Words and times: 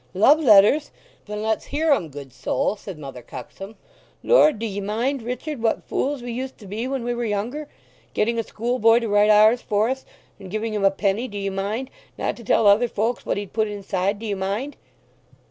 "Love 0.15 0.39
letters? 0.39 0.89
then 1.27 1.43
let's 1.43 1.65
hear 1.65 1.91
'em, 1.91 2.09
good 2.09 2.33
soul," 2.33 2.75
said 2.75 2.97
Mother 2.97 3.21
Cuxsom. 3.21 3.75
"Lord, 4.23 4.57
do 4.57 4.65
ye 4.65 4.81
mind, 4.81 5.21
Richard, 5.21 5.61
what 5.61 5.83
fools 5.83 6.23
we 6.23 6.31
used 6.31 6.57
to 6.57 6.65
be 6.65 6.87
when 6.87 7.03
we 7.03 7.13
were 7.13 7.23
younger? 7.23 7.67
Getting 8.15 8.39
a 8.39 8.43
schoolboy 8.43 8.97
to 8.97 9.07
write 9.07 9.29
ours 9.29 9.61
for 9.61 9.89
us; 9.89 10.03
and 10.39 10.49
giving 10.49 10.73
him 10.73 10.83
a 10.83 10.89
penny, 10.89 11.27
do 11.27 11.37
ye 11.37 11.51
mind, 11.51 11.91
not 12.17 12.35
to 12.37 12.43
tell 12.43 12.65
other 12.65 12.87
folks 12.87 13.27
what 13.27 13.37
he'd 13.37 13.53
put 13.53 13.67
inside, 13.67 14.17
do 14.17 14.25
ye 14.25 14.33
mind?" 14.33 14.75